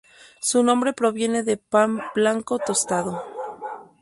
Su 0.39 0.63
nombre 0.63 0.93
proviene 0.93 1.43
de 1.43 1.57
Pan 1.57 2.01
Blanco 2.15 2.57
Tostado. 2.57 3.23